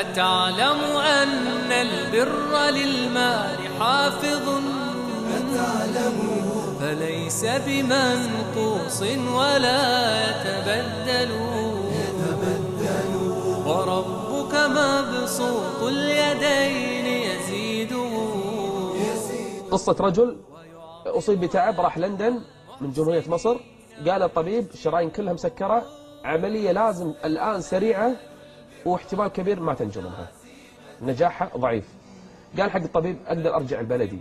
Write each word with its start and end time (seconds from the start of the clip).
أتعلم 0.00 0.80
أن 0.96 1.72
البر 1.72 2.70
للمال 2.70 3.56
حافظ؟ 3.80 4.48
أتعلم 5.36 6.18
فليس 6.80 7.44
بمنقوص 7.44 9.02
ولا 9.36 9.82
يتبدل. 10.24 11.30
وربك 13.66 14.54
مبسوط 14.54 15.82
اليدين 15.82 17.06
يزيده 17.06 18.10
قصة 19.70 19.96
رجل 20.00 20.36
أصيب 21.06 21.40
بتعب 21.40 21.80
راح 21.80 21.98
لندن 21.98 22.40
من 22.80 22.92
جمهورية 22.92 23.24
مصر. 23.28 23.56
قال 24.08 24.22
الطبيب 24.22 24.66
الشرايين 24.74 25.10
كلها 25.10 25.32
مسكرة 25.32 25.82
عملية 26.24 26.72
لازم 26.72 27.12
الآن 27.24 27.60
سريعة. 27.60 28.29
واحتمال 28.84 29.28
كبير 29.28 29.60
ما 29.60 29.74
تنجو 29.74 30.00
منها. 30.00 30.28
نجاحها 31.02 31.50
ضعيف. 31.56 31.88
قال 32.58 32.70
حق 32.70 32.80
الطبيب 32.80 33.16
أقدر 33.26 33.54
أرجع 33.54 33.80
البلدي 33.80 34.18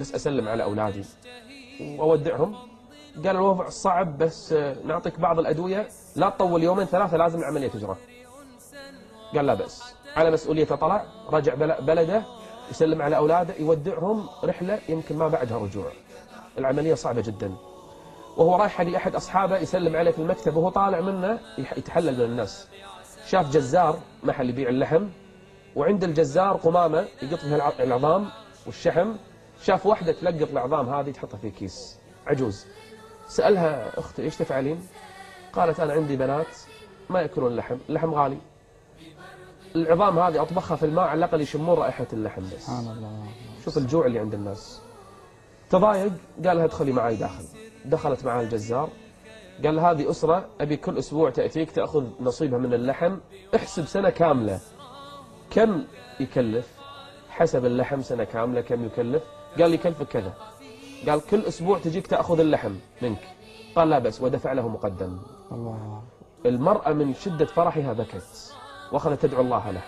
بس 0.00 0.14
أسلم 0.14 0.48
على 0.48 0.62
أولادي 0.62 1.04
وأودعهم. 1.80 2.54
قال 3.16 3.36
الوضع 3.36 3.68
صعب 3.68 4.18
بس 4.18 4.52
نعطيك 4.84 5.20
بعض 5.20 5.38
الأدوية 5.38 5.88
لا 6.16 6.30
تطول 6.30 6.62
يومين 6.62 6.86
ثلاثة 6.86 7.16
لازم 7.16 7.38
العملية 7.38 7.68
تجرى. 7.68 7.96
قال 9.34 9.46
لا 9.46 9.54
بأس. 9.54 9.94
على 10.16 10.30
مسؤوليته 10.30 10.76
طلع 10.76 11.04
رجع 11.32 11.54
بل- 11.54 11.74
بلده 11.82 12.22
يسلم 12.70 13.02
على 13.02 13.16
أولاده 13.16 13.54
يودعهم 13.58 14.28
رحلة 14.44 14.78
يمكن 14.88 15.16
ما 15.16 15.28
بعدها 15.28 15.58
رجوع. 15.58 15.86
العملية 16.58 16.94
صعبة 16.94 17.20
جدا. 17.20 17.54
وهو 18.36 18.56
رايح 18.56 18.80
لأحد 18.80 19.14
أصحابه 19.14 19.58
يسلم 19.58 19.96
عليه 19.96 20.10
في 20.10 20.18
المكتب 20.18 20.56
وهو 20.56 20.68
طالع 20.68 21.00
منه 21.00 21.38
يتحلل 21.58 22.18
من 22.18 22.24
الناس. 22.24 22.68
شاف 23.26 23.50
جزار 23.50 23.98
محل 24.22 24.48
يبيع 24.48 24.68
اللحم 24.68 25.06
وعند 25.76 26.04
الجزار 26.04 26.56
قمامة 26.56 27.08
يقط 27.22 27.38
فيها 27.38 27.56
الع- 27.56 27.72
العظام 27.80 28.28
والشحم. 28.66 29.12
شاف 29.62 29.86
واحدة 29.86 30.12
تلقط 30.12 30.50
العظام 30.50 30.88
هذه 30.88 31.10
تحطها 31.10 31.38
في 31.38 31.50
كيس. 31.50 31.98
عجوز. 32.26 32.66
سألها 33.28 33.98
أختي 33.98 34.22
إيش 34.22 34.36
تفعلين؟ 34.36 34.86
قالت 35.52 35.80
أنا 35.80 35.92
عندي 35.92 36.16
بنات 36.16 36.46
ما 37.10 37.20
يأكلون 37.20 37.52
اللحم 37.52 37.76
اللحم 37.88 38.14
غالي. 38.14 38.38
العظام 39.76 40.18
هذه 40.18 40.42
أطبخها 40.42 40.76
في 40.76 40.86
الماء 40.86 41.04
على 41.04 41.18
الأقل 41.18 41.40
يشمون 41.40 41.78
رائحة 41.78 42.06
اللحم 42.12 42.42
بس. 42.42 42.62
سبحان 42.62 42.88
الله. 42.88 43.26
شوف 43.64 43.78
الجوع 43.78 44.06
اللي 44.06 44.18
عند 44.18 44.34
الناس. 44.34 44.80
تضايق 45.70 46.12
قال 46.46 46.56
لها 46.56 46.64
ادخلي 46.64 46.92
معي 46.92 47.16
داخل. 47.16 47.44
دخلت 47.84 48.24
معاه 48.24 48.42
الجزار. 48.42 48.88
قال 49.64 49.78
هذه 49.78 50.10
أسرة 50.10 50.48
أبي 50.60 50.76
كل 50.76 50.98
أسبوع 50.98 51.30
تأتيك 51.30 51.70
تأخذ 51.70 52.04
نصيبها 52.20 52.58
من 52.58 52.74
اللحم 52.74 53.16
احسب 53.54 53.84
سنة 53.84 54.10
كاملة. 54.10 54.60
كم 55.50 55.84
يكلف؟ 56.20 56.68
حسب 57.30 57.66
اللحم 57.66 58.02
سنة 58.02 58.24
كاملة 58.24 58.60
كم 58.60 58.86
يكلف؟ 58.86 59.22
قال 59.58 59.74
يكلفك 59.74 60.06
كذا. 60.06 60.32
قال 61.08 61.20
كل 61.20 61.44
أسبوع 61.44 61.78
تجيك 61.78 62.06
تأخذ 62.06 62.40
اللحم 62.40 62.74
منك. 63.02 63.28
قال 63.76 63.90
لا 63.90 63.98
بس 63.98 64.20
ودفع 64.20 64.52
له 64.52 64.68
مقدم. 64.68 65.18
الله. 65.52 66.02
المرأة 66.46 66.92
من 66.92 67.14
شدة 67.14 67.44
فرحها 67.44 67.92
بكت 67.92 68.54
وأخذت 68.92 69.22
تدعو 69.22 69.40
الله 69.40 69.70
له. 69.70 69.82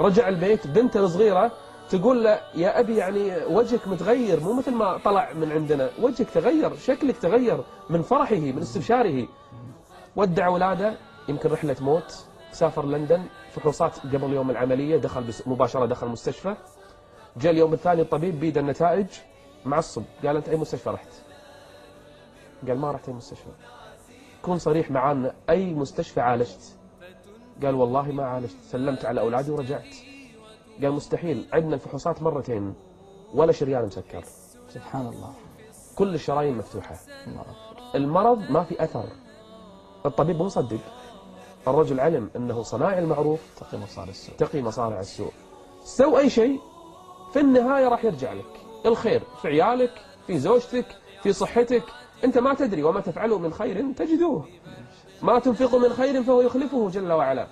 رجع 0.00 0.28
البيت 0.28 0.66
بنته 0.66 1.00
الصغيرة 1.00 1.52
تقول 1.90 2.24
له 2.24 2.40
يا 2.54 2.80
أبي 2.80 2.96
يعني 2.96 3.44
وجهك 3.44 3.88
متغير 3.88 4.40
مو 4.40 4.52
مثل 4.52 4.74
ما 4.74 4.98
طلع 4.98 5.32
من 5.32 5.52
عندنا. 5.52 5.90
وجهك 6.00 6.30
تغير 6.30 6.76
شكلك 6.76 7.16
تغير 7.16 7.64
من 7.90 8.02
فرحه 8.02 8.36
من 8.36 8.58
استبشاره. 8.58 9.28
ودع 10.16 10.46
أولاده 10.46 10.98
يمكن 11.28 11.50
رحلة 11.50 11.76
موت. 11.80 12.26
سافر 12.52 12.86
لندن. 12.86 13.22
فحوصات 13.52 13.98
قبل 13.98 14.32
يوم 14.32 14.50
العملية. 14.50 14.96
دخل 14.96 15.24
مباشرة 15.46 15.86
دخل 15.86 16.06
المستشفى 16.06 16.54
جاء 17.36 17.52
اليوم 17.52 17.72
الثاني 17.72 18.02
الطبيب 18.02 18.40
بيد 18.40 18.58
النتائج. 18.58 19.06
معصب. 19.64 20.02
قال 20.24 20.36
أنت 20.36 20.48
أي 20.48 20.56
مستشفى 20.56 20.90
رحت؟ 20.90 21.12
قال 22.68 22.78
ما 22.78 22.90
رحت 22.90 23.08
أي 23.08 23.14
مستشفى. 23.14 23.50
كن 24.42 24.58
صريح 24.58 24.90
معانا. 24.90 25.34
أي 25.50 25.74
مستشفى 25.74 26.20
عالجت؟ 26.20 26.76
قال 27.62 27.74
والله 27.74 28.12
ما 28.12 28.26
عالجت. 28.26 28.56
سلمت 28.70 29.04
على 29.04 29.20
أولادي 29.20 29.50
ورجعت. 29.50 29.94
قال 30.82 30.92
مستحيل 30.92 31.46
عندنا 31.52 31.74
الفحوصات 31.74 32.22
مرتين 32.22 32.74
ولا 33.34 33.52
شريان 33.52 33.86
مسكر. 33.86 34.24
سبحان 34.68 35.06
الله 35.06 35.32
كل 35.96 36.14
الشرايين 36.14 36.58
مفتوحة. 36.58 36.96
الله 37.26 37.44
المرض 37.94 38.50
ما 38.50 38.64
في 38.64 38.84
أثر. 38.84 39.04
الطبيب 40.06 40.42
مصدق. 40.42 40.80
الرجل 41.68 42.00
علم 42.00 42.30
أنه 42.36 42.62
صناعي 42.62 42.98
المعروف. 42.98 43.40
تقي 43.60 43.78
مصاري 43.78 44.10
السوء. 44.10 44.34
تقي 44.36 44.62
مصارع 44.62 45.00
السوء. 45.00 45.32
سو 45.84 46.18
أي 46.18 46.30
شيء 46.30 46.60
في 47.32 47.40
النهاية 47.40 47.88
راح 47.88 48.04
يرجع 48.04 48.32
لك. 48.32 48.60
الخير 48.86 49.22
في 49.42 49.48
عيالك 49.48 49.92
في 50.26 50.38
زوجتك 50.38 50.86
في 51.22 51.32
صحتك. 51.32 51.84
أنت 52.24 52.38
ما 52.38 52.54
تدري 52.54 52.82
وما 52.82 53.00
تفعله 53.00 53.38
من 53.38 53.52
خير 53.52 53.92
تجدوه. 53.92 54.48
ما 55.22 55.38
تنفقوا 55.38 55.80
من 55.80 55.88
خير 55.88 56.22
فهو 56.22 56.40
يخلفه 56.40 56.90
جل 56.90 57.12
وعلا. 57.12 57.46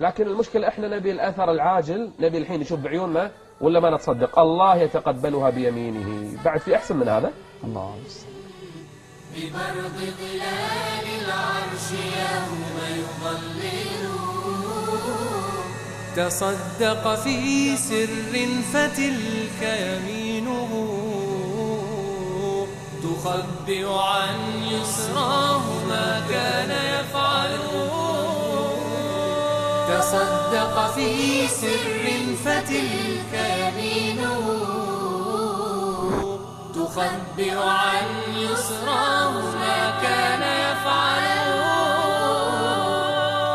لكن 0.00 0.26
المشكلة 0.26 0.68
إحنا 0.68 0.88
نبي 0.88 1.10
الأثر 1.10 1.50
العاجل 1.50 2.10
نبي 2.20 2.38
الحين 2.38 2.60
نشوف 2.60 2.80
بعيوننا 2.80 3.30
ولا 3.60 3.80
ما 3.80 3.90
نتصدق؟ 3.96 4.38
الله 4.38 4.76
يتقبلها 4.76 5.50
بيمينه. 5.50 6.38
بعد 6.44 6.60
في 6.60 6.76
أحسن 6.76 6.96
من 6.96 7.08
هذا؟ 7.08 7.32
الله 7.64 7.94
المستعان 7.96 8.30
ببرد 9.36 9.98
ظلال 10.20 11.06
العرش 11.24 11.86
يوم 11.92 12.76
يظلل. 12.98 14.10
تصدق 16.16 17.14
في 17.14 17.76
سر 17.76 18.34
فتلك 18.72 19.62
يمينه. 19.62 20.70
تخبئ 23.02 23.88
عن 23.92 24.34
يسراه 24.62 25.64
ما 25.88 26.26
كان 26.30 26.70
يفعل 26.70 26.99
تصدق 29.90 30.90
في 30.94 31.48
سر 31.48 32.04
فتلك 32.44 33.32
يمينه 33.34 34.40
تخبئ 36.74 37.56
عن 37.58 38.06
يسراه 38.34 39.30
ما 39.32 40.00
كان 40.02 40.42
يفعل. 40.42 41.50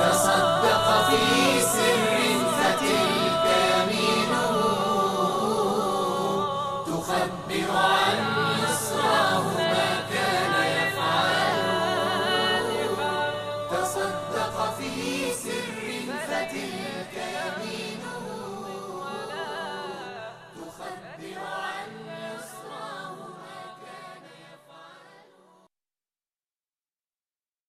تصدق 0.00 0.86
في 1.08 1.60
سر 1.60 2.16
فتلك 2.58 3.46
يمينه 3.74 4.52
تخبئ 6.86 7.70
عن 7.72 7.99
Daddy. 16.52 16.89